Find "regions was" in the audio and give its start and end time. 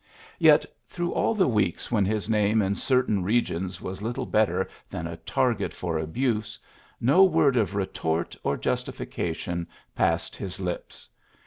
3.21-4.01